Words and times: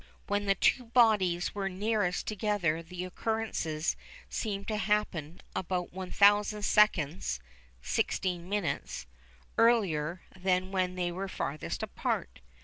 When 0.25 0.45
the 0.47 0.55
two 0.55 0.85
bodies 0.85 1.53
were 1.53 1.69
nearest 1.69 2.25
together 2.25 2.81
the 2.81 3.05
occurrences 3.05 3.95
seemed 4.31 4.67
to 4.69 4.77
happen 4.77 5.41
about 5.55 5.93
1000 5.93 6.63
seconds 6.63 7.39
(16 7.83 8.49
minutes) 8.49 9.05
earlier 9.59 10.23
than 10.35 10.71
when 10.71 10.95
they 10.95 11.11
were 11.11 11.27
farthest 11.27 11.83
apart. 11.83 12.39